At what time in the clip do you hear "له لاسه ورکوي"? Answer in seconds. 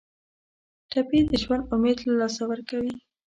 2.07-2.93